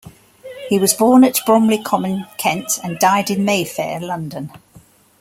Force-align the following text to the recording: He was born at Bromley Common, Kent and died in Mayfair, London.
He 0.67 0.79
was 0.79 0.95
born 0.95 1.23
at 1.23 1.37
Bromley 1.45 1.77
Common, 1.77 2.25
Kent 2.39 2.79
and 2.83 2.97
died 2.97 3.29
in 3.29 3.45
Mayfair, 3.45 3.99
London. 3.99 4.49